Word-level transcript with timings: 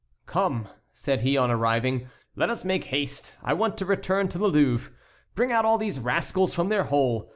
"Come," 0.25 0.67
said 0.95 1.21
he 1.21 1.37
on 1.37 1.51
arriving, 1.51 2.09
"let 2.35 2.49
us 2.49 2.65
make 2.65 2.85
haste; 2.85 3.35
I 3.43 3.53
want 3.53 3.77
to 3.77 3.85
return 3.85 4.29
to 4.29 4.39
the 4.39 4.47
Louvre. 4.47 4.91
Bring 5.35 5.51
out 5.51 5.63
all 5.63 5.77
these 5.77 5.99
rascals 5.99 6.55
from 6.55 6.69
their 6.69 6.85
hole. 6.85 7.29